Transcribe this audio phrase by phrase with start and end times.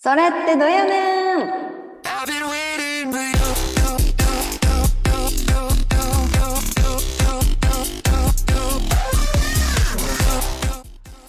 [0.00, 1.48] それってどやねん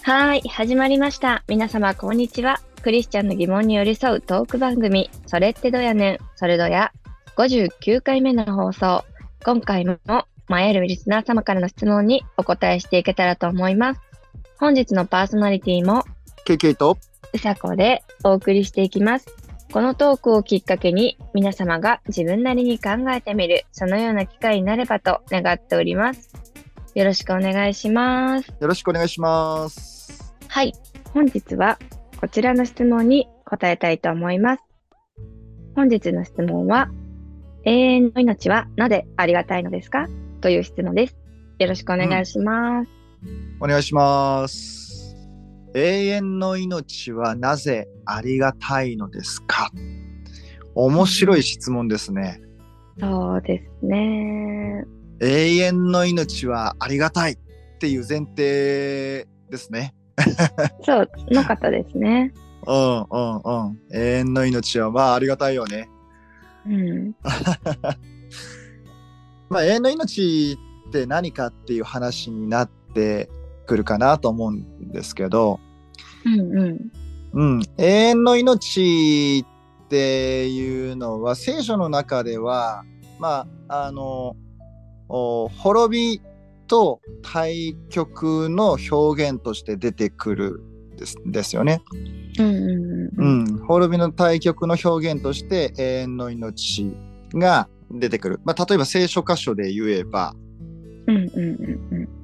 [0.02, 1.42] はい、始まりました。
[1.48, 2.60] 皆様、こんにちは。
[2.82, 6.92] クリスチャンの疑問に寄り添うトーク番組、それってどやねん、それどや、
[7.36, 9.04] 59回目の放送。
[9.44, 9.98] 今回も、
[10.46, 14.00] 前るリスナー様からの質問にお答えしていけたらと思います。
[14.60, 16.04] 本日のパーソナリティも、
[16.44, 16.98] ケイケイと
[17.32, 19.34] うさこでお送りしていきます。
[19.72, 26.30] このトークをきっかけに皆様が自分なりに考えてみるそのような機会になればと願っております。
[26.96, 28.48] よろしくお願いします。
[28.58, 30.34] よろしくお願いします。
[30.48, 30.72] はい。
[31.14, 31.78] 本日は
[32.20, 34.62] こちらの質問に答えたいと思います。
[35.76, 36.90] 本日の質問は
[37.64, 40.08] 永遠の命はなぜありがたいのですか？
[40.40, 41.16] という質問です。
[41.60, 42.90] よろしくお願いします。
[43.60, 44.79] お願いします。
[45.74, 49.70] 永遠の命はなぜありがたいのですか？
[50.74, 52.40] 面白い質問ですね。
[52.98, 54.84] そうですね。
[55.20, 57.38] 永遠の命はありがたいっ
[57.78, 59.94] ていう前提ですね。
[60.84, 62.32] そう、の方ですね。
[62.66, 63.78] うんうんうん。
[63.92, 65.88] 永遠の命はまあありがたいよね。
[66.66, 67.14] うん。
[69.48, 73.30] まあ永遠の命って何かっていう話になって
[73.70, 75.60] くるかなと思うんですけど、
[76.26, 76.92] うんうん。
[77.32, 79.44] うん、永遠の命
[79.84, 82.82] っていうのは聖書の中では
[83.20, 84.34] まああの
[85.08, 86.22] お滅び
[86.66, 90.60] と対極の表現として出てくる
[90.96, 91.80] ですですよね。
[92.40, 93.12] うんうんう。
[93.16, 96.92] うんん、滅びの対極の表現として永遠の命
[97.34, 98.40] が出てくる。
[98.44, 100.34] まあ、例えば聖書箇所で言えば
[101.06, 102.19] うんうんうんうん。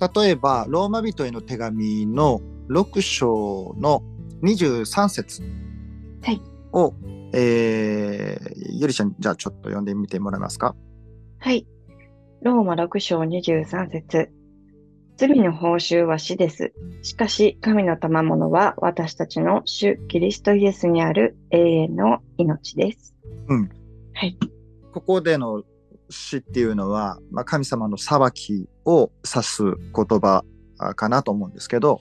[0.00, 4.02] 例えばローマ人への手紙の6章の
[4.42, 5.42] 23節
[6.22, 6.40] はい
[6.72, 6.92] を、
[7.32, 10.74] えー、ゆりちゃんじゃあちょっと読んでみてもらえますか？
[11.38, 11.66] はい。
[12.42, 14.30] ローマ6章23節
[15.16, 16.74] 罪の報酬は死です。
[17.02, 23.14] しかし、神の賜物は私たちの主キリストイエスにある永遠の命です。
[23.48, 23.70] うん。
[24.12, 24.38] はい。
[24.92, 25.62] ここでの
[26.10, 30.44] 死っていうのは、まあ、神様の裁きを指す言葉
[30.78, 32.00] あかなと思うんですけど、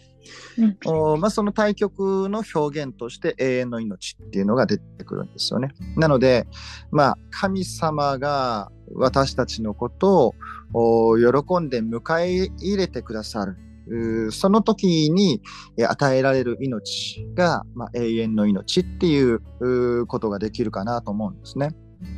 [0.58, 5.70] うんおまあ、その対極の表現として永遠の命っていうのが出てくるんですよね。
[5.98, 6.48] なので、
[6.92, 10.34] まあ、神様が私たちのこと
[10.74, 13.58] をお喜んで迎え入れてくださる。
[14.32, 15.44] その時に
[15.78, 21.70] え与えられる命が、まあ、永遠の命っていうことができるかなと思うんですね。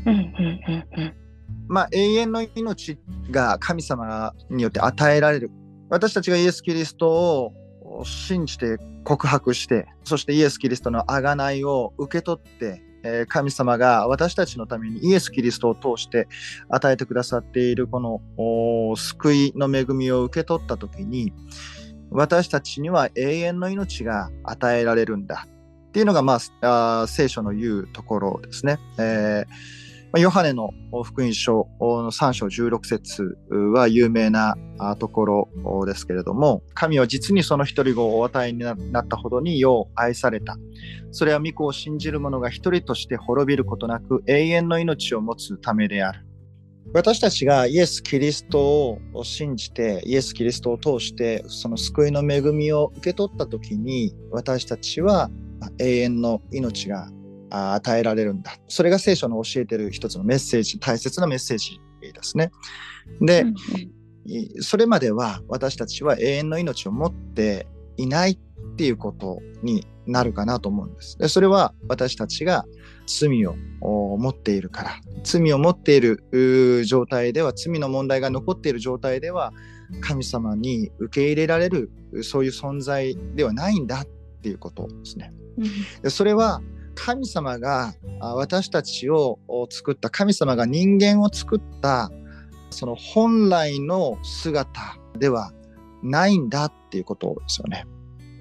[0.06, 1.27] うんうんうんうん。
[1.68, 2.98] まあ、永遠の命
[3.30, 5.52] が神様によって与えられる。
[5.90, 7.54] 私たちがイエス・キリストを
[8.04, 12.82] 信じて告白して、そしてイエス・キリストの贖いを受け取って、
[13.28, 16.28] 神様が私たちのためにイエス・キリストを通して
[16.70, 18.22] 与えてくださっているこの
[18.98, 21.34] 救いの恵みを受け取った時に、
[22.10, 25.48] 私たちには永遠の命が与えられるんだ。
[25.90, 28.78] っていうのが、まあ、あ聖書の言うところですね。
[28.98, 30.72] えーヨハネの
[31.04, 33.38] 福音書の3章16節
[33.74, 34.56] は有名な
[35.00, 40.58] ところですけれども、神は実にその一人子をお与えになったほどによう愛された。
[41.12, 46.26] それは御子を信じる者が一人として滅びることなく永遠の命を持つためである。
[46.94, 55.30] 私たちがイエス・キリストを信じて、イエス・キリストを通してその救いの恵みを受け取ったときに、私たちは
[55.80, 57.10] 永遠の命が
[57.50, 58.58] 与えられるんだ。
[58.68, 62.52] それが聖書の教えている一つのメッセージ、大切なメッセージですね。
[63.22, 63.56] で、うん
[64.30, 67.66] いそれまでは私たちは永遠の命を持って
[67.96, 71.18] いないっていうことになるかなと思うんです。
[71.18, 72.66] でそれは私たちが
[73.06, 74.92] 罪をお持っているから。
[75.24, 79.54] 罪を持っている状態では、罪の問題が残っている状態では、
[80.02, 81.90] 神様に受け入れられる、
[82.22, 84.06] そういう存在ではないんだっ
[84.42, 85.34] ていうことですね。
[85.58, 85.64] うん
[86.04, 86.62] でそれは
[86.98, 92.12] 神様があ私たちをお作った神様が人間を作った
[92.72, 95.54] その本来の姿では
[96.04, 97.86] ないんだっていうことですよね。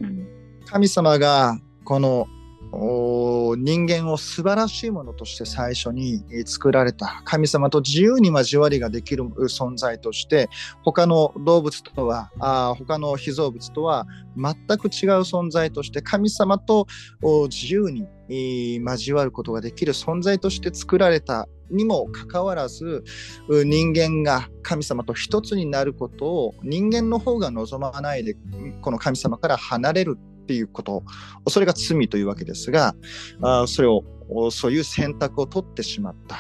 [0.01, 0.27] うん
[0.67, 2.27] 神様がこのお
[2.73, 7.23] 人間を素晴らしいものとして最初に作られた。
[7.25, 10.49] 神様と自由に交わりができる存在として
[10.85, 16.87] 他の動物とはあ他の被造物とは全く違う存在として神様と
[17.49, 18.07] 自由に
[18.85, 23.05] 交わることができる存在として作られたにもかかわらず
[23.49, 28.37] 人間が神様と一つになることを人間の方が望まないで
[28.83, 30.19] この神様から離れる。
[30.47, 31.03] っっていうこと、
[31.49, 32.95] それが罪というわけですが、
[33.43, 34.05] あそれを、
[34.53, 36.37] そういう選択を取ってしまった。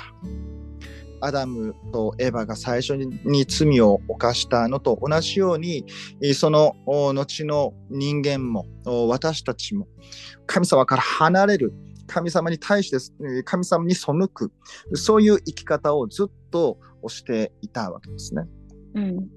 [1.20, 5.84] アダムとエヴァが最初に罪を犯したのと同じように、
[6.34, 7.12] その後
[7.44, 8.66] の人間も、
[9.08, 9.88] 私たちも、
[10.46, 11.72] 神様から離れる、
[12.06, 14.52] 神様に対して、神様に背く、
[14.94, 18.42] そういう生き方をずっとしていたわけですね。
[18.94, 19.28] うん、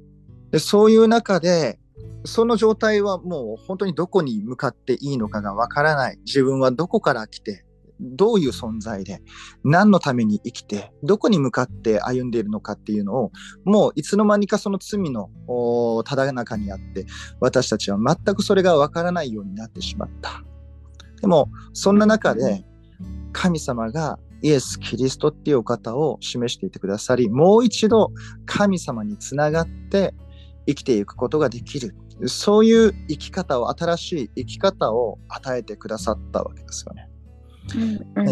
[0.52, 1.80] でそういう中で、
[2.26, 6.20] その状態はもう本当にどこに向かっていいのかがわからない。
[6.26, 7.66] 自分はどこから来て、
[8.02, 9.22] どういう存在で、
[9.64, 13.32] 何のために生きて、どこに向かって歩んでいるのかっていうのを、
[13.66, 15.30] もういつの間にかその罪の
[16.06, 17.06] ただ中にあって、
[17.40, 20.44] 私たちは全くそれがわからないようになってしまった。
[21.22, 22.66] でも、そんな中で、
[23.32, 28.12] 神様がイエス・キリストっていうお方を示していてくださり、もう一度
[28.46, 30.14] 神様につながって
[30.70, 31.96] 生きていくことができる。
[32.28, 37.10] そういう生き方を、新しい生き方を与えてくださったわけですよね。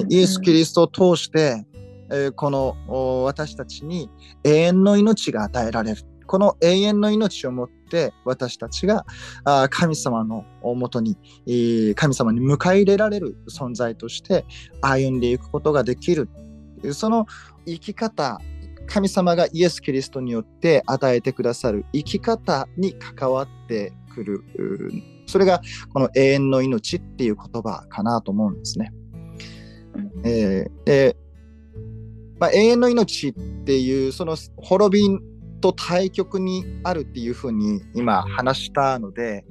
[0.09, 1.65] イエス・キリストを通して、
[2.11, 2.75] えー、この
[3.23, 4.09] 私たちに
[4.43, 6.01] 永遠の命が与えられる。
[6.25, 9.05] この永遠の命をもって私たちが
[9.45, 11.17] あ神様のもとに、
[11.47, 14.45] えー、神様に迎え入れられる存在として
[14.81, 16.29] 歩んでいくことができる。
[16.93, 17.25] その
[17.65, 18.39] 生き方、
[18.87, 24.43] 神様がイエス・キリストによって与えてくださる生き方に関わってくる。
[25.27, 25.61] それが
[25.93, 28.91] この永遠の命っていう言葉かなと思うんですね。
[30.23, 31.17] えー、で、
[32.39, 33.33] まあ、永遠の命っ
[33.65, 35.19] ていうその滅び
[35.59, 39.45] と対極にあるっていうふうに今話したので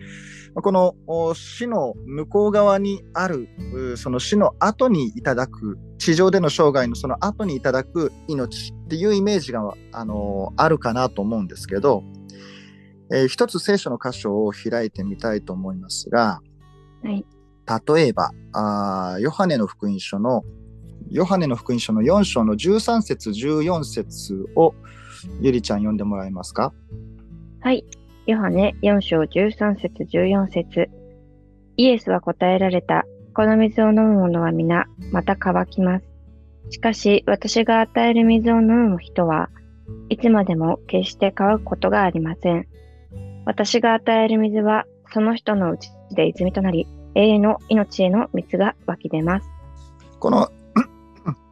[0.54, 0.94] この
[1.34, 3.48] 死の向こう側にある
[3.96, 12.02] その死の後にいただく地上での生涯のその後にいただく命っていうイメージがあのあるかなと思うんですけど、
[13.12, 16.40] えー、一つ聖書の箇所を開いてみたいと思いますが、
[17.02, 17.26] はい、
[17.94, 20.42] 例えばあヨハネの福音書の
[21.10, 24.74] ヨハネの福音書の4章の13節14節を
[25.40, 26.72] ゆりちゃん読んでもらえますか？
[27.60, 27.84] はい。
[28.26, 30.88] ヨハネ4章13節14節
[31.76, 33.04] イエスは答えられた。
[33.34, 36.06] この水を飲む者は皆、また乾きます。
[36.70, 39.50] しかし、私が与える水を飲む人は
[40.08, 42.66] いつまでも決して乾くことがありません。
[43.44, 49.48] 私が与える水は、その人のうちで泉となり、永遠の命への水が湧き出ます。
[50.18, 50.48] この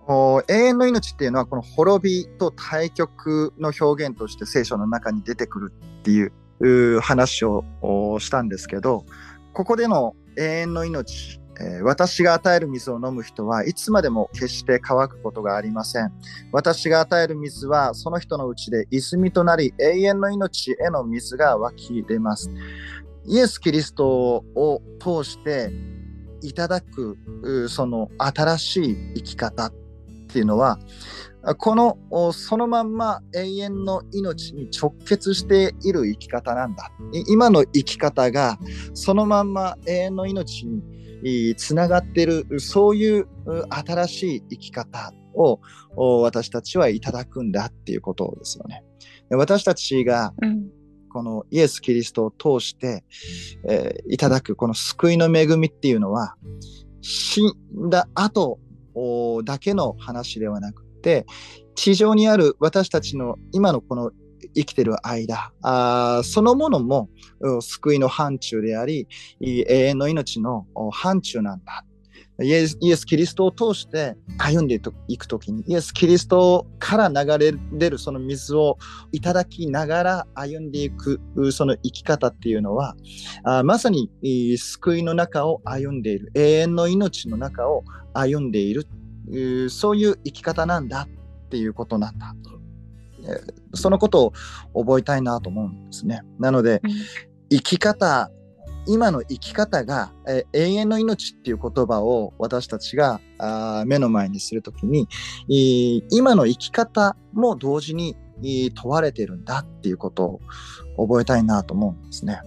[0.07, 6.23] 永遠の命っていうのはこの滅びと対極の表現として聖書の中に出てくるってい
[6.61, 7.65] う話を
[8.21, 9.05] したんですけど
[9.55, 11.41] ここでの永遠の命、
[11.85, 16.13] 私が与える水を飲む人はいつまでも決して乾くことがありません。
[16.51, 22.51] 私が与える水はその人のうちで泉となり永遠の命への水が湧き出ます。
[23.27, 25.71] イエス・キリストを通して
[26.43, 27.17] いただく
[27.69, 29.71] その新しい生き方。
[30.35, 30.81] っていうのは
[31.59, 31.97] この
[32.33, 36.91] そのまんま永遠の命に直結している生き方なんだ
[37.29, 38.59] 今の生き方が
[38.95, 40.67] そのまんま永遠の命
[41.23, 43.29] につながっているそういう
[43.71, 45.61] 新しい生き方を
[46.23, 48.83] 私たちはいただくんだっていうことですよね。
[49.31, 50.69] 私たちが、うん
[51.15, 53.05] このイエス・キリストを通して、
[53.69, 56.35] えー、いただくこの救いの恵みっていうのは、
[57.03, 58.59] 死んだ後
[59.43, 61.27] だけの話ではなくて、
[61.75, 64.13] 地上にある私たちの今のこの
[64.55, 67.09] 生きてる間あそのものも
[67.61, 69.09] 救いの範疇であり
[69.41, 71.85] 永遠の命の範疇なんだ。
[72.43, 78.77] イエス・エスキリストを通して歩んでいくときに、イエス・キリストから流れ出るその水を
[79.13, 81.21] いただきながら歩んでいく
[81.53, 82.97] その生き方っていうのは、
[83.45, 84.11] あまさに
[84.59, 88.85] 救いの中を歩んでいる、永遠の命の中を歩んでいる、
[89.71, 91.03] そういう生き方なんだ
[91.47, 92.35] っていうことなんだ。
[93.73, 94.33] そのこと
[94.75, 96.23] を覚えたいなと思うんですね。
[96.39, 96.83] なので、
[97.51, 98.31] 生き方
[98.87, 105.09] 今の生き方が、えー、永遠の命っていう言葉を私たちがあ目の前にするときに、
[106.11, 108.17] 今の生き方も同時に
[108.75, 110.25] 問われてるんだっていうこと
[110.97, 112.41] を覚えたいなと思うんですね。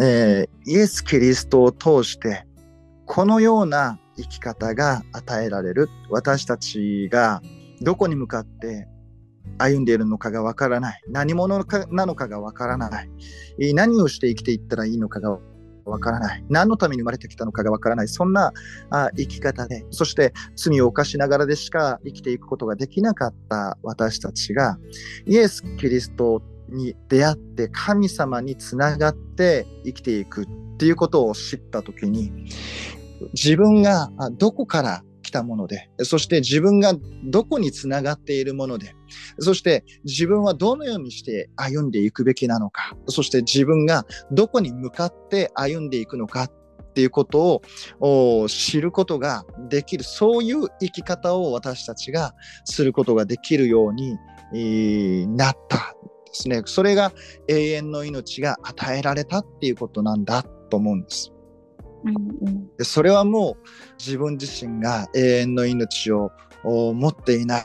[0.00, 2.46] えー、イエス・キリストを通して
[3.06, 7.42] このような生き方が与えられる私たちが
[7.80, 8.88] どこに向かって
[9.58, 11.02] 歩んでいるのかがわからない。
[11.08, 13.74] 何者なのかがわからない。
[13.74, 15.38] 何をして生きていったらいいのかが
[15.84, 16.44] わからない。
[16.48, 18.08] 何のために生まれてきたのかがわからない。
[18.08, 18.52] そんな
[18.90, 24.78] あ生き方で、そして罪を犯しながらでしか生きていくことができなかった私たちが、
[25.26, 30.46] イエス・キリストに出会って神様につながって生きていくっ
[30.78, 32.32] ていうことを知った時に
[33.32, 38.94] 自分がどこから来たものでそして自分がどこにつながっているもので
[39.38, 46.52] そして自分はどのようにして歩んでいくべきなのかそして自分がどこに向かって歩んでいくのかっ
[46.94, 47.62] ていうこと
[48.00, 54.18] を知ることができるそういう生き方を私たちがすることができるように
[55.28, 55.94] なった
[56.26, 56.62] ですね。
[56.66, 57.12] それが
[57.48, 61.32] 永遠の命が与えられたっていうことなんだと思うんです。
[62.78, 63.68] でそれはもう
[63.98, 66.30] 自分自身が永遠の命を
[66.64, 67.60] 持っていな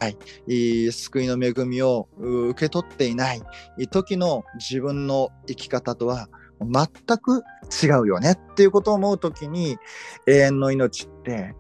[0.48, 3.41] い救いの恵みを受け取っていない
[3.91, 6.29] 時の自分の生き方とは
[6.62, 7.44] 全く
[7.84, 9.77] 違うよねっていうことを思う時に
[10.27, 11.56] 永遠の命って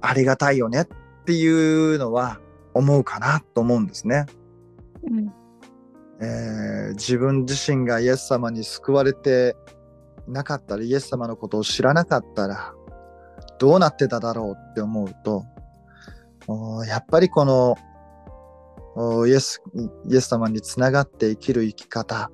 [0.00, 0.86] ありがたいよねっ
[1.24, 2.40] ていうのは
[2.74, 4.26] 思うかなと思うんですね。
[5.02, 5.32] うん
[6.18, 9.54] えー、自分自身がイエス様に救われて
[10.28, 12.74] なかったらイエス様のことを知らなかったら
[13.58, 15.44] どうなってただろうって思うと
[16.86, 17.76] やっぱりこの
[19.26, 19.62] イエス
[20.08, 22.30] イエス様につながって生きる生き方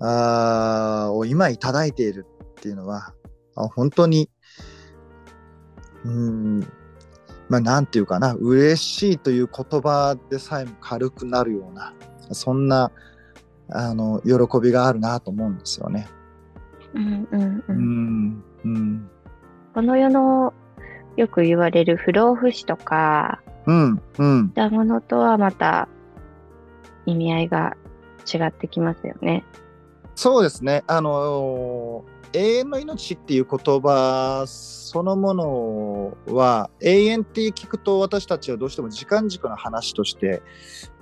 [0.00, 3.14] を今いただいているっていうのは
[3.54, 4.30] 本当に
[6.04, 6.60] うん
[7.48, 11.94] まあなんていうかな嬉しいという言葉でさえも軽くなるような
[12.32, 12.92] そんな
[13.70, 16.08] あの喜びがあるなと思うんですよね。
[16.94, 18.44] うんうんうん。
[18.64, 19.10] うん、
[19.74, 20.52] この世の
[21.16, 25.88] よく言われる不老不死とか、うんうん、たものとはまた
[27.06, 27.76] 意味合いが
[28.32, 29.44] 違ってきますよね。
[30.14, 30.84] そうですね。
[30.86, 40.42] あの永遠の命っていう言葉そのものは永遠って聞くと私たちはどうしても時間軸の話として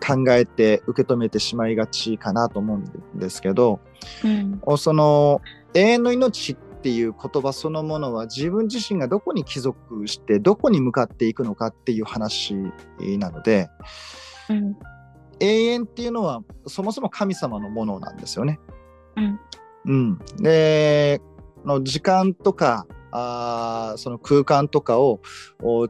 [0.04, 3.80] 考えて受け止めてしまいがちかなと思うんですけど、
[4.24, 4.28] う
[4.74, 5.40] ん、その
[5.76, 12.54] 永遠の命っていう言葉そのものは自分自身がどこに帰属してどこに向かっていくのかっていう話
[13.18, 13.68] なので、
[14.48, 14.76] うん、
[15.38, 18.58] 永遠っていうのはそもそも神様のものなんですよね。
[19.16, 19.40] うん、
[19.84, 21.20] うん、で
[21.64, 25.20] の時間とかあその空間とかを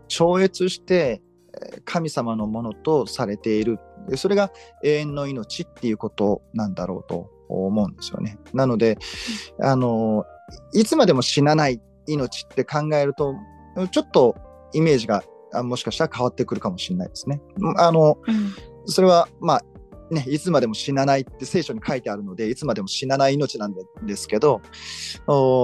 [0.09, 1.23] 超越して
[1.85, 3.79] 神様のものとされている。
[4.17, 4.53] それが
[4.85, 8.39] 永遠の命っていうことなんだろうと思うんですよね。
[8.53, 8.99] なので
[9.61, 10.25] あの
[10.73, 13.35] いつまでも死なない命って考えると
[13.91, 14.37] ちょっと
[14.73, 15.23] イメージが
[15.63, 17.41] もしかしたら変わってくるかもしれないですね。
[17.79, 18.55] あの、うん、
[18.87, 19.65] それはまあ
[20.11, 24.61] ね、いつまでも死なないって聖書に書いてあるので、いつまでも死なない命なんですけど、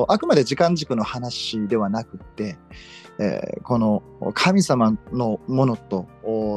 [0.09, 2.57] あくまで時間軸の話ではなくて、
[3.21, 4.03] えー、この
[4.35, 6.09] 神様のものと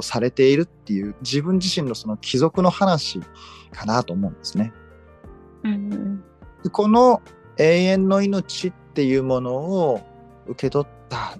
[0.02, 3.20] されているっていう自分自身のその貴族の話
[3.72, 4.74] かなと思うんですね。
[5.66, 6.24] うん、
[6.72, 7.22] この
[7.58, 10.02] 永遠の命っていうものを
[10.48, 11.38] 受け取った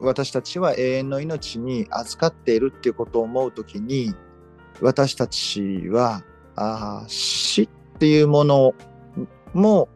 [0.00, 4.14] 私たちは永遠の命に預かっているっていうことを思うときに
[4.80, 6.22] 私たちは
[6.56, 8.74] あ死っていうもの
[9.52, 9.88] も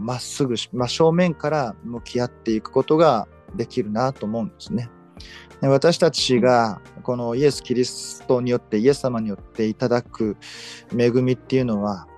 [0.00, 4.88] まっすぐ真正面から向き合っていくことができるなと思うんですね。
[5.60, 10.36] 私たちがこのイエス・キリストによってイエス様によっていただく
[10.96, 12.08] 恵みっていうのは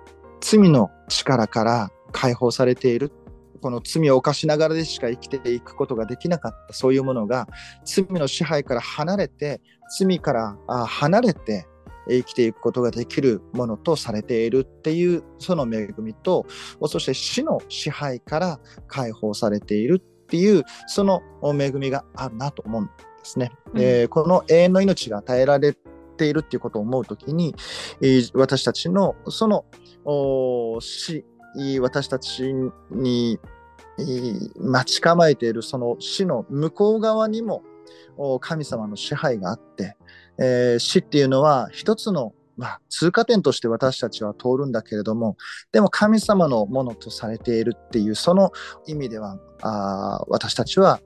[0.47, 3.11] 罪の力から解放されている。
[3.63, 6.75] この罪を犯しながらでしか生きていくことができなかった。
[6.75, 7.49] そういうものが
[7.87, 9.63] 罪の支配から離れて
[9.99, 11.67] 罪から離れて
[12.11, 14.67] 生きていくことができるものとされている。
[14.69, 16.45] っていうその恵みと
[16.89, 20.03] そして死の支配から解放されている。
[20.03, 23.51] っていうその恵みがあるなと思うんですね。
[23.73, 25.75] うん、えー、この永遠の命が与えられ
[26.15, 27.55] ているっていうことを思うときに、
[28.35, 29.65] 私たちのその
[30.81, 31.25] 死
[31.81, 32.53] 私たち
[32.91, 33.39] に
[34.59, 37.63] 待ち構えているその死の向こう側にも
[38.41, 39.97] 神様の支配があって、
[40.39, 45.37] えー、死っていうのは一つの、まあ、通過点として私たちは通るんだけれども
[45.73, 48.51] でも神様のものとされているっていうその
[48.87, 49.39] 意味では
[50.29, 51.01] 私たちは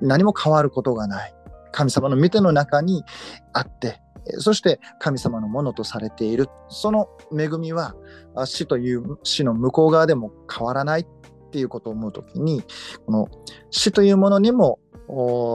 [0.00, 1.34] 何も変わることがない。
[1.72, 3.04] 神様の見ての中に
[3.52, 4.00] あって
[4.38, 7.94] そして神様のものとされているその恵みは
[8.44, 11.06] 死という死の向こう側でも変わらないっ
[11.50, 12.62] ていうことを思う時に
[13.06, 13.28] この
[13.70, 14.78] 死というものにも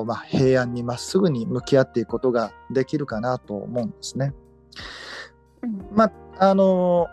[0.06, 4.34] まあ、平安にまっすぐに向き合っていくことができるかなと思うんですね。
[5.94, 7.08] まあ、あの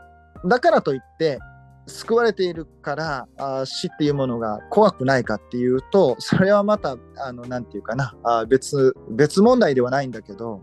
[0.45, 1.39] だからといって
[1.87, 10.63] 救われているからあ死っていうものが怖くないかっていうとそれはまたあのなんていうかなあ別別問題ではないんだけど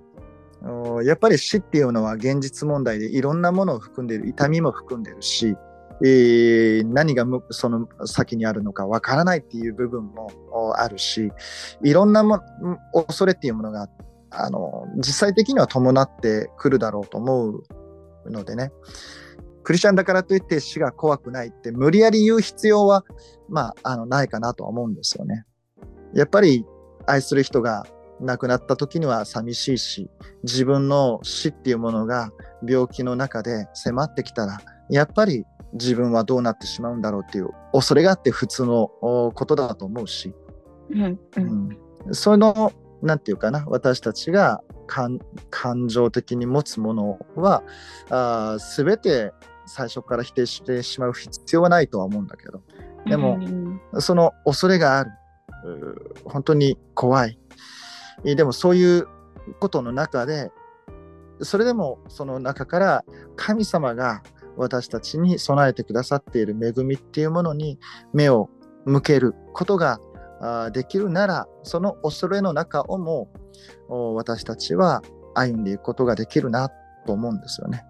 [1.03, 5.55] やっぱり死っていうのは現実問題でいろんなものを含んでいる痛みも含んでいるし、
[6.03, 10.31] えー、何がその先にあるのかわからないっていう部分も
[10.75, 11.31] あるし
[11.83, 12.41] いろんなも
[13.07, 13.87] 恐れっていうものが
[14.31, 17.63] あの実際的には伴ってくるだろうと思う
[18.29, 18.71] のでね
[19.63, 23.05] クリスチャンだからといって死が怖くないって無理やり言う必要は、
[23.47, 25.45] まあ、あのないかなとは思うんですよね。
[26.13, 26.65] やっぱり
[27.05, 27.85] 愛する人が
[28.21, 30.09] 亡くなった時には寂しいし
[30.43, 32.31] 自分の死っていうものが
[32.67, 34.59] 病気の中で迫ってきたら
[34.89, 40.33] やっぱり自分はどうなってしまうんだろうっていう恐れがあって普通のことだと思うし、
[40.89, 41.69] うんうん、
[42.07, 45.19] うん、その何て言うかな私たちが感
[45.87, 47.63] 情的に持つものは
[48.09, 49.31] あ全て
[49.67, 52.61] 最初から否定してしまう必要はないとは思うんだけど。
[53.05, 55.11] でも、うん、その恐れがある。
[56.25, 57.37] 本当に怖い
[58.23, 59.07] でもそういう
[59.59, 60.51] ことの中で
[61.41, 64.21] それでもその中から神様が
[64.57, 67.79] 私たちに備えてくださっている恵みっていうものに
[68.13, 68.49] 目を
[68.85, 69.99] 向けることが
[70.73, 73.31] できるならその恐れの中をも
[74.15, 75.01] 私たちは
[75.33, 76.69] 歩んでいくことができるな
[77.05, 77.85] と思うんですよね。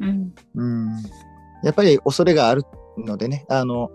[0.00, 0.88] うん、うん
[1.64, 2.62] やっぱり恐れがある
[2.98, 3.90] のでねあの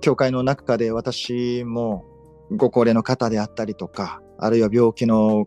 [0.00, 2.04] 教会の中で私も
[2.50, 5.46] ご高齢の方であったりとかあるいは病気の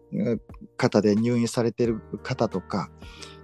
[0.77, 2.89] 方で入院されている方とか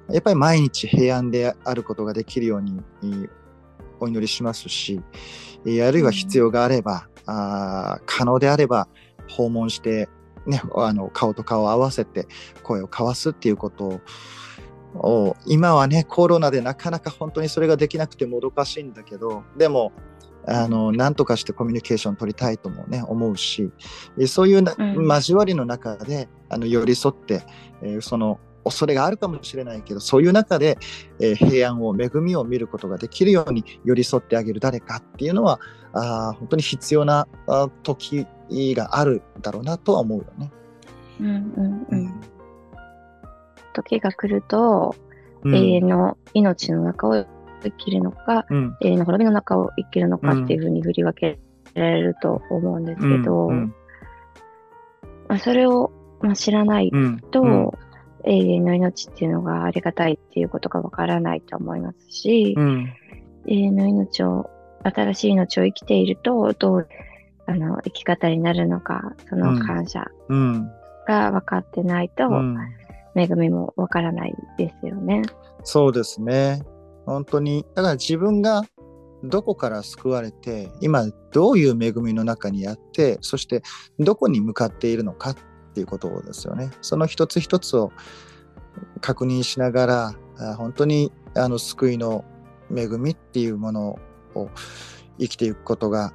[0.10, 2.80] やっぱり毎日平安であることができるように
[4.00, 5.02] お祈りしますし、
[5.66, 8.88] あるいは必要があれば、あ可能であれば
[9.28, 10.08] 訪問して、
[10.46, 12.28] ね、あの顔と顔を合わせて
[12.62, 14.00] 声を交わすっていうこと
[14.94, 19.92] を今はねコロナでなかなか本当にそれができなくてもどかしいんだけどでも
[20.48, 23.72] あの何とかしてコミュニケーション取りたいともね思うし
[24.28, 24.64] そういう
[25.04, 27.44] 交わりの中であの寄り添って、
[27.82, 30.78] えー、その恐れがあるかもしれないけどそういう中で、
[31.20, 35.60] えー、平安を恵みを見ることができるように寄り添ってあげる誰かっていうのは
[35.94, 37.28] あ本当に必要な
[37.84, 40.52] 時があるだろうなとは思うよね。
[41.20, 41.88] うんうん。
[41.90, 42.22] うん、
[43.74, 44.96] 時が来ると、
[45.44, 47.26] うん、永遠の命の中を
[47.64, 51.40] 生きるのか、うん、永遠の滅びの中を生きるのかっていうふうに振り分け
[51.74, 53.56] られると思うんですけど、うん。
[53.56, 53.76] うん、
[55.28, 55.92] まあ、それを、
[56.22, 56.92] まあ、知らない
[57.32, 57.74] と、
[58.24, 62.94] 永遠の命っていうのがありがたいっていうことがわからないと思いますし、うん、
[63.48, 64.50] 永遠の命を、
[64.84, 66.88] 新しい命を生きていると、どう、
[67.48, 70.12] あの、生き方になるのか、その感謝
[71.08, 72.30] が分かってないと、
[73.16, 75.24] 恵みもわからないですよね。
[75.64, 76.62] そうですね。
[77.06, 77.66] 本当に。
[77.76, 78.64] だから自分が
[79.24, 83.64] どこから救われて、今どういう恵みの中にあって、そして
[84.00, 85.36] どこに向かっているのかっ
[85.74, 86.72] ていうことですよね。
[86.82, 87.92] その一つ一つを
[89.02, 92.26] 確認しながら、本当にあの救いの
[92.76, 94.00] 恵みっていうもの
[94.36, 94.50] を
[95.20, 96.14] 生きていくことが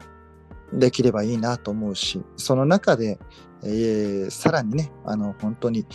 [0.72, 3.18] できればいいなと思うし、その中で、
[3.62, 5.87] えー、さらにね、あの本当に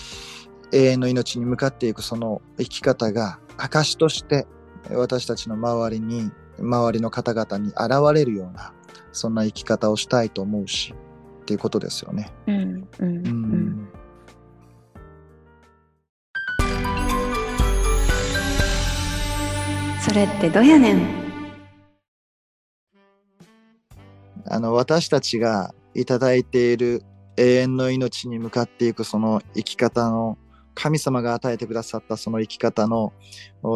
[0.71, 4.47] 永遠の命に向かっていくその生き方が証として
[4.91, 7.77] 私たちの周りに周りの方々に現
[8.13, 8.73] れるような
[9.11, 10.93] そんな生き方をしたいと思うし
[11.41, 12.31] っていうことですよね。
[12.47, 13.87] うん、うん、うん。
[20.01, 21.25] それってどやねん？
[24.47, 27.01] あの私たちがいただいている
[27.37, 30.37] 永遠の命に向かっていくその生き方の
[30.75, 33.13] 神様が与えてくださったその生き方の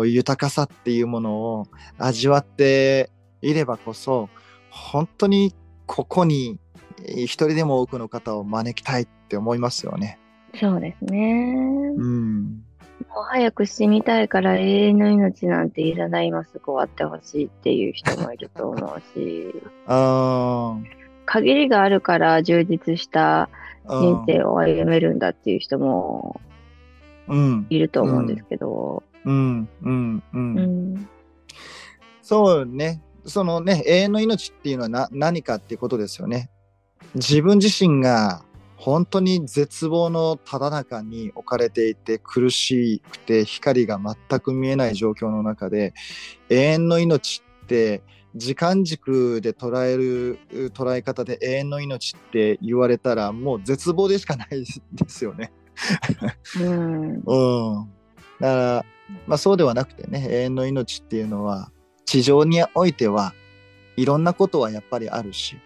[0.06, 3.10] 豊かさっていうものを味わって
[3.42, 4.30] いればこそ
[4.70, 5.56] 本当に
[5.88, 6.60] ここに
[7.06, 10.20] 一人でも多くの方を招きたいって思いますよね。
[10.60, 11.56] そうですね。
[11.98, 12.64] うん。
[13.08, 19.56] もう早く死にたいから永遠の命なんていらない今すぐ終わってほしいっていう人もいると思うし。
[19.88, 20.78] あ
[21.26, 23.50] 限りがあるから充実した
[23.88, 26.42] 人生を歩めるんだっていう人も
[27.70, 29.04] いると思うんですけど。
[29.26, 30.58] うん、うん、うん。
[30.58, 31.10] うん、
[32.22, 33.02] そうね。
[33.26, 36.50] そのね、永遠の命っていうのはな何かっていうことですよね。
[37.16, 38.44] 自分自身が
[38.80, 45.94] 本当に絶望のただ中に置かれていて苦しくて光が全く見えない状況の中で
[46.50, 48.02] 永遠の命って
[48.36, 50.40] 時間軸で捉える
[50.70, 54.66] 捉え方で永遠の命って言われたらもう絶望でしかないで
[55.08, 55.52] すよね。
[56.60, 57.92] うん、うん、
[58.40, 58.86] だから
[59.28, 61.72] まあそうではなくてね永遠の命っていうのは
[62.06, 63.34] 地上においては
[63.98, 65.58] いろんなことはやっぱりあるし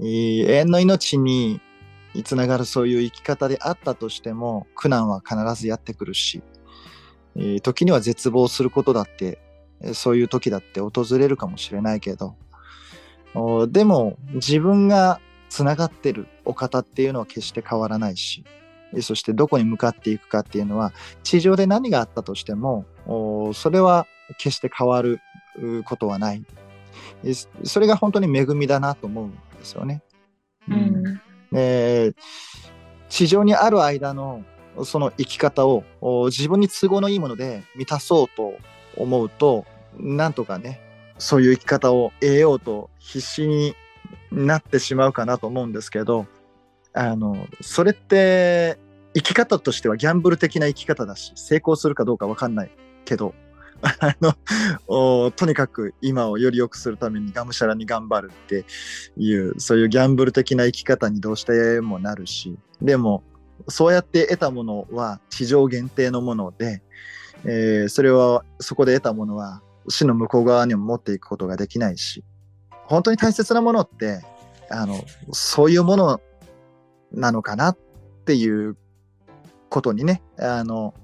[0.00, 1.60] 永遠の命に
[2.24, 6.42] つながるそういう生き方であったとしても苦難は必ずやってくるし、
[7.36, 9.38] えー時には絶望することだって
[9.94, 12.36] そういう時だって訪れるかもしれないけど
[13.68, 18.44] でも自分がつながってるお方っていうのは決して変わらないし
[18.94, 24.06] えーそしてどこに向かっていくかっていうのは地上で何があったとしてもおそれは
[24.38, 25.20] 決して変わる
[25.58, 26.44] うことはない
[27.24, 30.02] えーそれが本当に恵みだなと思うんですよね。
[30.68, 31.20] うん。
[31.52, 32.14] で
[33.08, 34.44] 地上にある間の
[34.84, 38.54] その生き方をお自分に都合のいいもので満たそうと
[38.96, 39.66] 思うと
[39.98, 40.80] なんとかね
[41.18, 43.74] そういう生き方を得ようと必死に
[44.30, 46.26] なってしまうかなと思うんですけど
[46.94, 48.78] あのそれって
[49.14, 52.70] 生き方としてはギャンブル的な生き方だし成功するかどうか分かんない
[53.04, 53.34] けど
[53.82, 58.64] あのとにかく今をより良くするためにがむしゃらに頑張るって
[59.16, 63.24] いうそういうギャンブル的な生き方にどうしてもなるしでも
[63.68, 66.82] そうやって得たものは地上限定のもので、
[67.44, 72.22] えーそれはそこで得たものは死の向こう側にも持っていくことができないし
[72.86, 74.20] 本当に大切なものって
[74.70, 76.20] あのそういうもの
[77.12, 77.78] なのかなっ
[78.24, 78.76] ていう
[79.68, 80.94] ことにねあの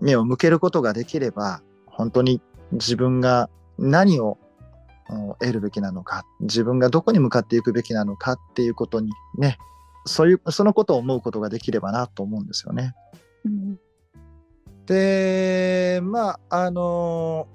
[0.00, 2.40] 目を向けることができれば本当に
[2.72, 4.38] 自分が何を
[5.10, 9.56] うん得るべきなのか自分がどこに向かっていくべきなのかっていうことにね
[10.04, 12.94] そういうそのことを思うことができればなと思うんですよね。
[13.44, 13.78] うん。
[14.86, 17.46] でまああの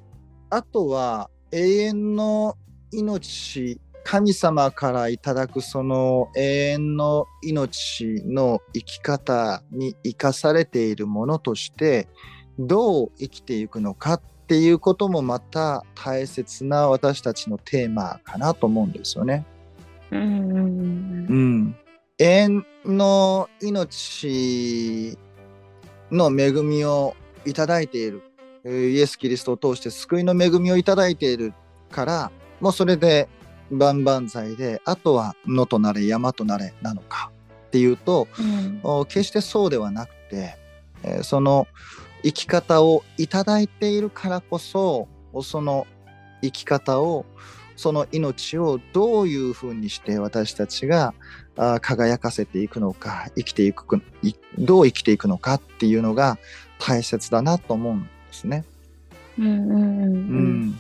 [0.49, 2.57] あとは永遠の
[2.91, 12.07] 命神様からいただくその永遠の命の生き方に生かされているものとして
[12.59, 19.45] どう生きていくのかっていうこともまた大切な私たちのテーマかなと思うんですよね。
[20.11, 21.75] うん。
[22.19, 25.17] 永遠の命
[26.11, 28.21] の恵みをいただいている
[28.65, 31.53] えーイエス・キリストを通して救いの恵みをいただいている
[31.91, 33.27] からもうそれで
[33.73, 37.31] 万々歳であとは野となれ山となれなのか
[37.67, 38.79] っていうとうん。
[38.83, 40.57] お決してそうではなくて、
[41.03, 41.67] えーその
[42.23, 45.09] 生き方をいただいているからこそ
[45.41, 45.85] その
[46.41, 47.25] 生き方を
[47.75, 51.13] その命をどういうふうにして私たちが
[51.81, 56.37] 輝かせていくのか生きていくいどう生きていくのかっていうのが
[56.79, 58.63] 大切だなと思うんですね。
[59.37, 59.45] うん。
[59.45, 59.57] うん。
[59.57, 59.73] う。
[59.73, 60.79] うんん、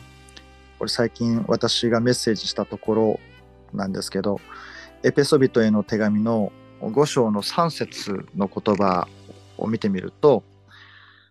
[0.83, 3.19] これ最近私がメッセージしたところ
[3.73, 4.41] なんですけど
[5.01, 9.07] エペソビトへの手紙の5章の3節の言葉
[9.57, 10.43] を見てみると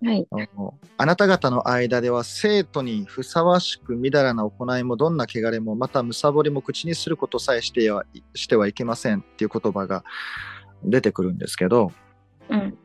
[0.03, 0.27] はい。
[0.31, 10.03] あのあなた方の間では生徒にふさわしくみだらな行いもどんな汚れもまたむさぼりも口にすることさえしてはしてはいけませんっていう言葉が
[10.83, 11.93] 出てくるんですけど
[12.49, 12.79] うん。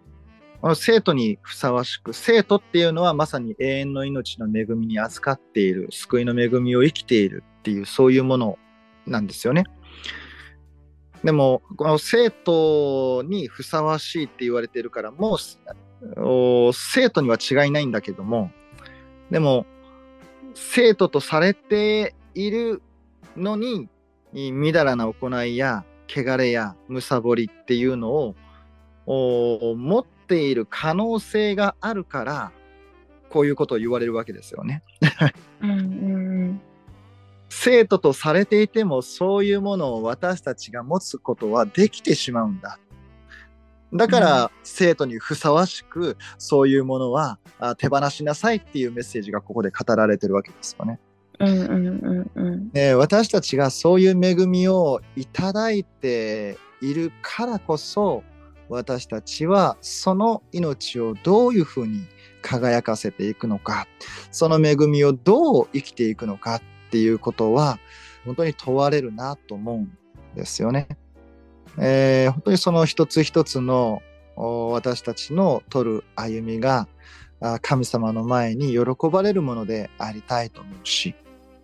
[0.61, 8.57] この生徒にふさわしく生徒っていうのはまさに永遠の命の恵みに預かっている救いの恵みを生きているっていうそういうもの
[9.05, 9.65] なんですよね。
[11.23, 18.51] でもこの生徒にふさわしいって言われているからもう生徒には違いないんだけども
[19.31, 19.65] でも
[20.53, 22.81] 生徒とされている
[23.35, 23.89] のに
[24.33, 28.35] みだらな行いや汚れやむさぼりっていうのを
[29.05, 32.51] お持っている可能性があるから
[33.29, 34.83] こういうことを言われるわけですよね。
[35.61, 35.69] うん。
[35.69, 36.61] うん。
[37.49, 42.77] 生徒とされていてもそういうものを私たちが持つことはできてしまうんだ。
[43.93, 50.99] だから、生徒にふさわしくそういうものはあ手放しなさいっていうメッセージがここで語られてるわけですよね。
[51.39, 51.47] うん。
[51.47, 52.31] うん。
[52.35, 52.69] うん。
[52.71, 58.23] で私たちがそういう恵みをいただいているからこそ
[58.69, 62.06] 私たちはその命をどういうふうに
[62.41, 63.88] 輝かせていくのか
[64.32, 67.80] その恵みをどう生きていくのかっていうことは
[68.25, 69.97] 本当に問われるなと思うん
[70.36, 70.88] ですよね。
[71.80, 74.01] えー本当にその一つ一つの
[74.36, 76.88] お私たちの取る歩みが
[77.39, 81.15] あ神様の前に喜ばれるものでありたいと思うし、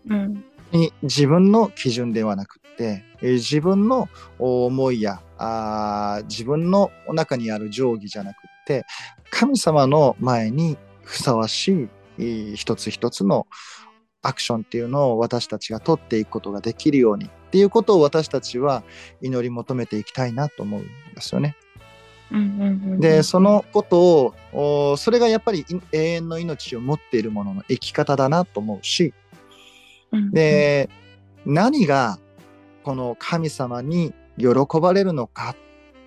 [0.09, 0.43] うん。
[0.71, 4.09] に自分の基準ではなくって、えー自分の
[4.39, 8.85] お思いやあー自分の中にある定規じゃなくって
[9.29, 13.47] 神様の前にふさわしいえー一つ一つの
[14.21, 18.83] アクションっていうのを私たちが取っていくことができるようにっていうことを私たちは
[19.21, 21.55] 祈り求めていきたいなと思うんですよね。
[22.31, 22.39] うん。
[22.39, 22.99] うん。
[22.99, 29.13] でそのことをおそれがやっぱりい永遠の命を持っているものの生き方だなと思うし、
[30.13, 30.31] うん。
[30.31, 30.89] で、
[31.45, 32.17] 何が
[32.83, 34.47] この神様に喜
[34.81, 35.55] ばれるのか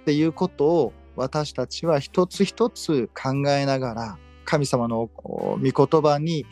[0.03, 6.47] っていうことを私たちは一つ一つ考えながら神様の御言葉に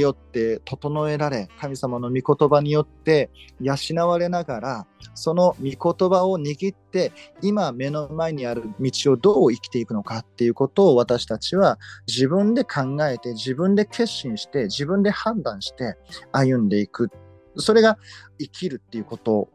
[0.00, 3.76] よって整えられ神様の御言葉によって養
[4.08, 15.96] われながらその御言葉を握って今目の前にある道をどう生きていくのかっていうことを私たちは自分で考えて自分で決心して自分で判断して
[16.32, 17.10] 歩んでいく。
[17.56, 17.98] それが
[18.38, 19.48] 生きるっていうこと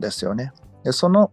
[0.00, 0.52] ですよね。
[0.84, 1.32] でその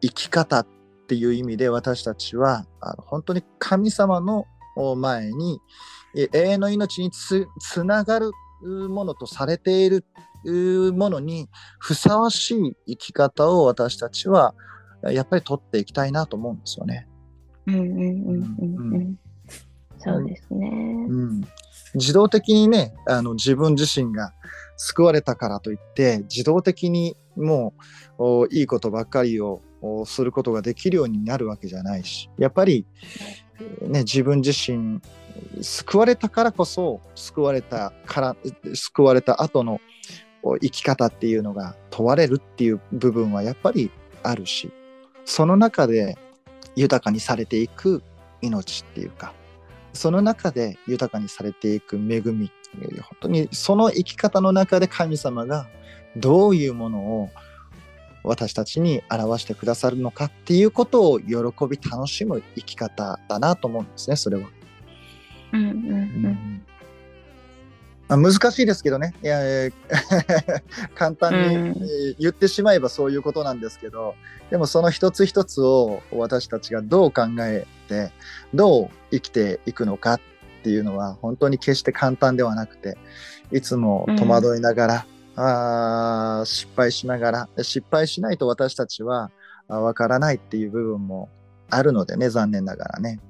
[0.00, 0.66] 生き方っ
[1.06, 4.46] ていう意味で私たちはあの本当に神様の
[4.96, 5.60] 前に
[6.14, 7.46] 永遠の命につ
[7.84, 8.32] ながる
[8.88, 10.04] ものとされている
[10.92, 11.48] ものに
[11.78, 14.54] ふさわしい生き方を私たちは
[15.02, 17.06] やっぱり取っていきたいなと思うんですよね。
[17.66, 19.18] うんうんうんうんうん。
[19.98, 20.68] そうですね。
[21.08, 21.44] うん、
[21.94, 24.32] 自動的にねあの自分自身が
[24.76, 27.74] 救われたからといって自動的にも
[28.18, 29.62] ういいことばっかりを
[30.06, 32.86] することができるようになるわけじゃないしやっぱり、
[33.82, 35.00] ね、自分自身
[35.60, 38.36] 救われたからこそ救われたから
[38.74, 39.80] 救われた後の
[40.60, 43.90] 生き方っていうのが問われるっていう部分はやっぱり
[44.22, 44.70] あるし
[45.24, 46.16] その中で
[46.76, 48.02] 豊かにされていく
[48.42, 49.32] 命っていうか
[49.92, 52.50] その中で豊かにされていく恵み
[53.02, 55.66] 本当にその生き方の中で神様が
[56.16, 57.30] どういうものを
[58.22, 61.26] 私たちに表してくださるのかっていうことを喜
[61.68, 64.48] び楽しむ生き方だなと思うんですねそれは。
[65.52, 66.66] うんうんうん。
[68.08, 69.14] まあ、難しいですけどね。
[69.22, 69.40] いや
[70.94, 78.10] 簡単に言ってしまえばそういうことなんですけど、うん、でもその一つ一つを私たちがどう考えて
[78.52, 80.20] どう生きていくのかっ
[80.64, 82.96] ていうのは本当に決して簡単ではなくて
[83.52, 89.30] いつも戸惑いながら、あ失敗しながら失敗しないと私たちは
[89.68, 91.28] わからないっていう部分も
[91.68, 93.20] あるのでね残念ながらね。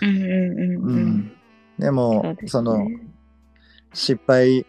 [0.00, 1.32] うんうんうんうん、
[1.78, 2.88] でも、ね、その
[3.92, 4.66] 失敗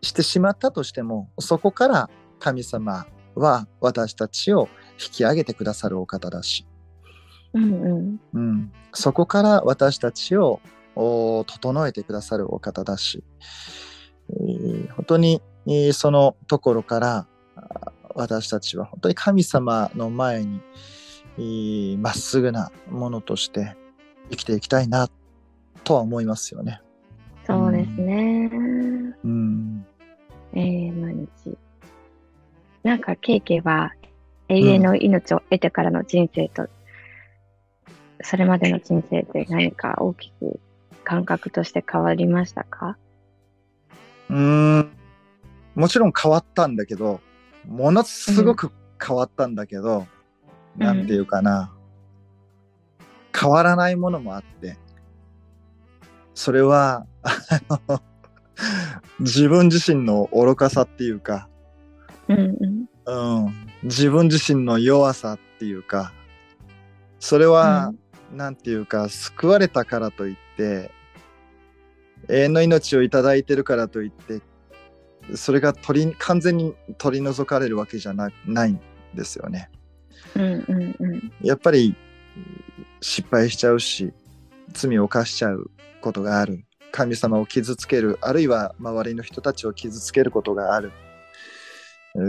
[0.00, 6.66] してしまったとしてもそこから神様は私たちを引き上げてくださるお方だし、
[7.52, 8.20] うんうん。
[8.34, 10.60] うん、そこから私たちを
[10.94, 13.24] 整えてくださるお方だし、
[14.30, 15.40] えー、本当に
[15.92, 17.26] そのところから
[18.14, 20.44] 私たちは本当に神様の前
[21.36, 23.76] にまっすぐなものとして
[24.30, 25.08] 生きていきたいな
[25.82, 26.80] とは思いますよね。
[27.46, 28.50] そうですね。
[29.24, 29.86] うん。
[30.54, 31.58] えー、毎日。
[32.82, 33.92] なんか、ケイケは
[34.48, 36.68] 永遠の命を得てからの人生と、うん、
[38.22, 40.58] それまでの人生って何か大きく
[41.04, 42.96] 感覚として変わりましたか？
[44.30, 44.90] うん。
[45.74, 47.20] もちろん変わったんだけど、
[47.68, 48.72] ものすごく
[49.04, 50.06] 変わったんだけど、
[50.78, 51.72] うん、なんていうかな、
[53.38, 54.78] 変わらないものもあって、
[56.34, 57.06] それは、
[59.20, 61.48] 自分自身の愚かさっていうか、
[62.28, 66.12] うん、うん、自分自身の弱さっていうか、
[67.18, 67.92] それは、
[68.30, 70.90] うん、なんていうか、救われたからといって、
[72.28, 74.40] 永遠の命をいただいてるからといって
[75.34, 78.80] それが取り完全に取り除かれるわけじゃなないん
[79.14, 79.70] ですよね。
[80.34, 81.96] うんうんうん、やっぱり
[83.00, 84.12] 失敗しちゃうし
[84.72, 86.64] 罪を犯しちゃうことがある。
[86.92, 90.92] 神様を傷つけるあるいは周りの人たちを傷つけることがある。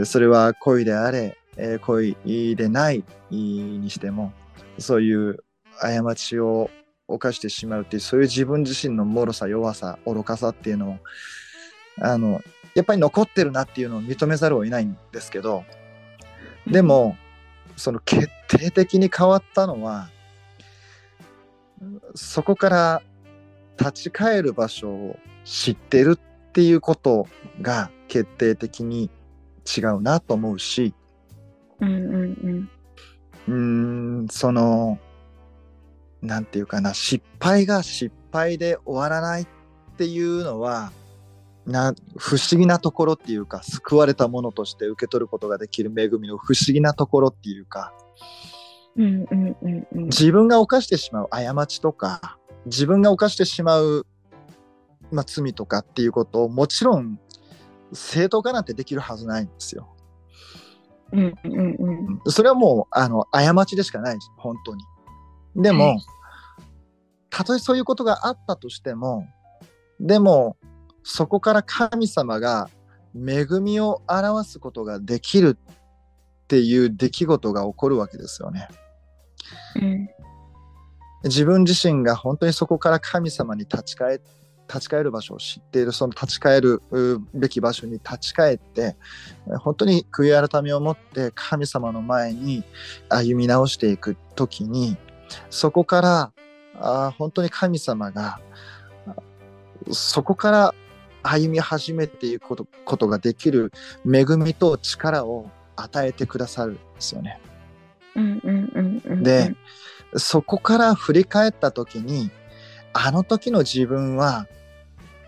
[0.05, 4.33] それは恋であれ、えー、恋でないにしても
[4.79, 5.43] そういう
[5.79, 6.71] 過ちを
[7.07, 10.97] 犯してしまうっていうそういう自分自身の脆さ弱さ愚かさっていうのを
[12.01, 12.41] あの
[12.73, 15.63] やっぱり残ってるなっていうのを認めざるを得ないんですけど
[16.67, 17.15] でも
[17.77, 20.09] その決定的に変わったのは
[22.15, 23.01] そこから
[23.77, 27.27] 立ち返る場所を知ってるっていうこと
[27.61, 29.09] が決定的に
[29.77, 30.93] 違うなと思うし
[31.79, 32.69] うんうん
[33.47, 33.53] う
[34.23, 34.27] ん。
[34.29, 34.99] その
[36.21, 39.47] なんていうかな失敗が失敗で終わらないっ
[39.97, 40.91] ていうのは
[41.65, 47.93] な不思議なところっていうか救われたものとして受け取ることができる恵みの不思議なところっていうか、
[48.95, 54.05] うんうんうんうん、自分が犯してしまう過ちとか自分が犯してしまう、
[55.11, 57.19] まあ、罪とかっていうことをもちろん
[57.93, 59.89] 正当化なんてできるはずないんですよ。
[61.11, 61.75] うんうん
[62.25, 64.83] うん、それはもうあの過ちでしかない本当に。
[65.55, 66.05] でも、はい、
[67.29, 69.27] たとえそういうことがあったとしても
[69.99, 70.57] でも
[71.03, 72.69] そこから神様が
[73.15, 78.67] 恵みを表すことができるっていう出来事が起こるわけですよね。
[79.75, 80.09] うん。
[81.23, 84.19] 自分自身が本当にそこから神様に立ち返
[84.67, 88.95] 立ち返る場所を知っているその立ち返るうべき場所に立ち返って
[89.47, 92.63] え本当に悔い改めを持って神様の前に
[93.09, 94.97] 歩み直していく時に
[95.49, 96.31] そこから
[96.79, 98.39] あー本当に神様が
[99.07, 99.15] あ
[99.91, 100.75] そこから
[101.23, 103.71] 歩み始めていくことことができる
[104.05, 107.39] 恵みと力を与えてくださるんですよね。
[109.23, 109.55] で、
[110.15, 112.29] そこから振り返った時に
[112.93, 114.47] あの時の自分は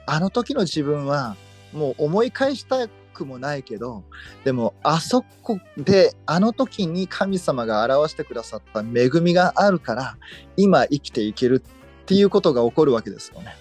[0.05, 1.35] あの時の自分は
[1.73, 4.03] もう思い返したくもないけど
[4.43, 10.17] でもあそこであの時に神様が表してくださった恵みがあるから
[10.55, 13.55] 今生きていけるっていうことが起こるわけですよね。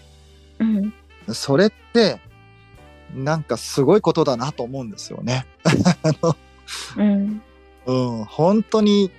[0.58, 1.34] うん。
[1.34, 2.20] それって
[3.14, 5.46] なんかすごいことだなと思うんですよね。
[5.64, 6.36] あ の
[6.96, 7.42] うん。
[7.86, 7.92] う
[8.22, 9.10] ん、本当に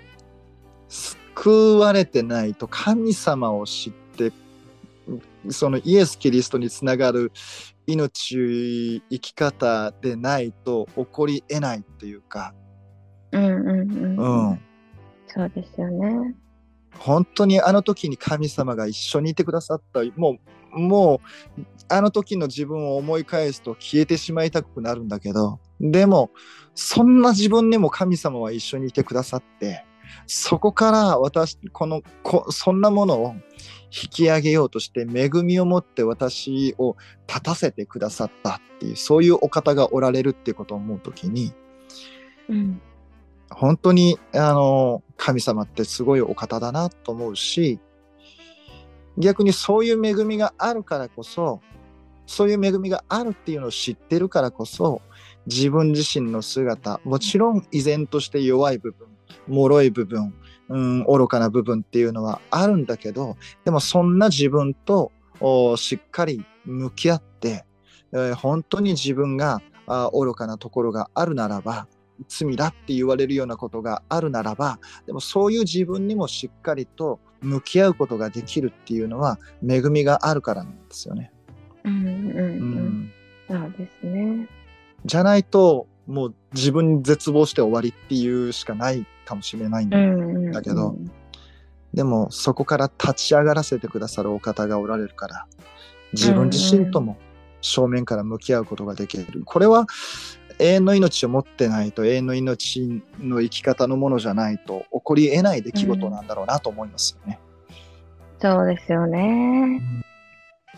[0.90, 4.34] 救われてないと神様を知って
[5.50, 7.32] そのイエス・キリストにつながる
[7.88, 12.54] 命生き方でないと起こり得ないっていうか、
[13.32, 14.52] うんうんううん。
[14.52, 14.62] ん、
[15.28, 16.36] そうですよね。
[17.00, 20.02] 本当にあの時に神様が一緒にいてくださった。
[20.16, 20.38] も
[20.76, 21.22] うも
[21.58, 25.60] うあの時の自分を思い返すと消えてしまいたくなるんだけど。
[25.80, 26.32] でも
[26.76, 29.86] そんな自分にも神様は一緒にいてくださって。
[30.26, 33.36] そこから私このこそんなものを
[33.86, 36.96] 引き上げようとして恵みを持って私を
[37.28, 41.54] 立たせてくださったっていうそういうお方がおられるっていうことを思う時に
[42.50, 42.82] うん。
[43.50, 47.80] 本当にあの神様ってすごいお方だなと思うし
[49.18, 51.62] 逆にそういう恵みがあるからこそ
[52.26, 55.02] そういう恵みがあるっていうのを知ってるからこそ
[55.46, 59.08] 自分自身の姿もちろん依然として弱い部分
[59.48, 60.34] 脆い部分、
[60.70, 67.66] うん、愚かな部分っていうのはあるんだけどでもそんな自分とおしっかり向き合って、
[68.12, 71.88] えー本当に自分があ愚かなところがあるならば
[72.28, 81.32] 罪だって言われるようなことがあるならばでもそういう自分にもしっかりと向き合うことができるっていうのは恵みがあるからなんですよね。
[81.84, 82.86] うんうんううん。
[83.04, 83.12] ん、
[83.48, 84.48] そうですね。
[85.06, 89.90] じゃないともう自分に絶望して終わりっていうしかないかもしれないん
[90.52, 90.96] だ,、けど
[91.94, 95.46] でもそこから立ち上がらせてくださるお方がおられるから
[96.14, 97.18] 自分自身とも
[97.62, 99.44] 正面から向き合うことができる。
[99.44, 99.88] これは
[100.60, 107.40] 永遠の命を持ってないと永遠の命の生き方のものじゃないと起こり得ない出来事なんだろうなと思いますよね。
[108.40, 109.82] そうですよね。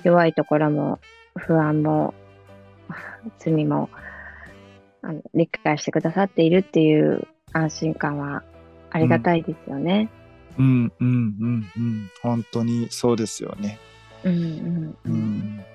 [0.04, 1.00] 弱いところも
[1.36, 2.14] 不安も
[3.38, 3.90] 罪も
[5.02, 8.44] あの理解してくださっているっていう安心感は
[8.92, 10.10] ありがたいですよね。
[10.58, 11.08] うんうん
[11.40, 13.80] うんうん本当にそうですよね。
[14.24, 15.66] うんうんううんん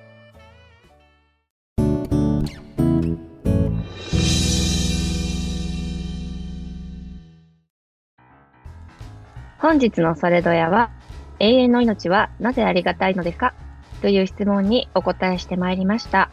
[9.65, 10.91] 本日のそれどやは、
[11.39, 13.55] 永遠の命はなぜありがたいのですか
[14.03, 16.31] という質問にお答えしてまいりました。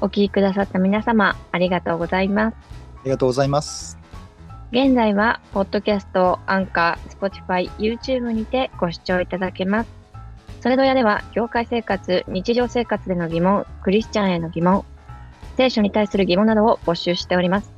[0.00, 2.56] お聞きくださった皆様、ありがとうございます。
[3.00, 3.97] ありがとうございます。
[4.70, 9.90] 現在は、ポッドキャスト、 Anchor、Spotify、YouTube にてご視聴いただけます。
[10.60, 14.84] それどやでは、教会生活、日常生活での疑問、クリスチャンへの疑問、
[15.56, 17.72] 聖書に対する疑問などを募集しております。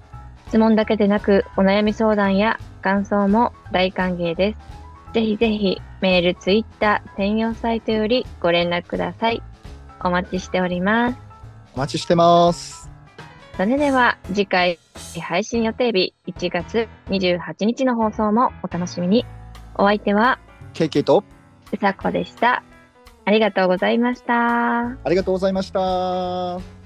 [0.48, 4.58] 質問だけでなく、お悩み相談や感想も大歓迎です。
[5.14, 9.42] ぜひぜひ、メール、ツイッター、専用サイトよりご連絡ください。
[10.02, 11.18] お待ちしております。
[11.76, 12.79] お待ちしてます。
[13.60, 14.78] それでは次回
[15.20, 19.26] 配信予定日1月28日の放送もお楽しみに。
[19.74, 20.38] お相手は
[20.72, 21.24] ケイケイと
[21.70, 22.64] うさこでした。
[23.26, 24.86] ありがとうございました。
[24.86, 26.79] ありがとうございました。